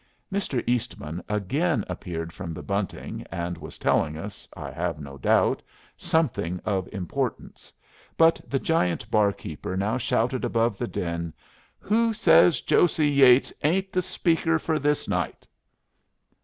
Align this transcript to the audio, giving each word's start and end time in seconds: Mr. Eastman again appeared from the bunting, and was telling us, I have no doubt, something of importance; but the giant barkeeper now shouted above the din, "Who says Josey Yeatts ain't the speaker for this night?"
Mr. 0.33 0.63
Eastman 0.65 1.23
again 1.29 1.85
appeared 1.87 2.33
from 2.33 2.53
the 2.53 2.63
bunting, 2.63 3.23
and 3.31 3.55
was 3.59 3.77
telling 3.77 4.17
us, 4.17 4.49
I 4.57 4.71
have 4.71 4.99
no 4.99 5.19
doubt, 5.19 5.61
something 5.95 6.59
of 6.65 6.89
importance; 6.91 7.71
but 8.17 8.41
the 8.47 8.57
giant 8.57 9.11
barkeeper 9.11 9.77
now 9.77 9.99
shouted 9.99 10.43
above 10.43 10.79
the 10.79 10.87
din, 10.87 11.35
"Who 11.77 12.13
says 12.13 12.61
Josey 12.61 13.11
Yeatts 13.15 13.53
ain't 13.63 13.91
the 13.91 14.01
speaker 14.01 14.57
for 14.57 14.79
this 14.79 15.07
night?" 15.07 15.45